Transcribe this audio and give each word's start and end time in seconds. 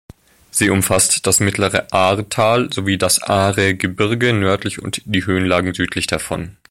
Sie 0.49 0.71
umfasst 0.71 1.27
das 1.27 1.39
mittlere 1.39 1.85
Ahrtal 1.93 2.73
sowie 2.73 2.97
das 2.97 3.21
Ahrgebirge 3.21 4.33
nördlich 4.33 4.81
und 4.81 5.03
die 5.05 5.27
Höhenlagen 5.27 5.75
südlich 5.75 6.07
davon. 6.07 6.57